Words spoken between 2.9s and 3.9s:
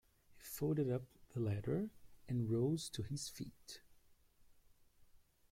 his feet.